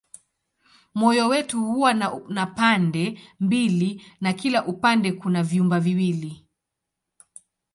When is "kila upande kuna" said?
4.33-5.43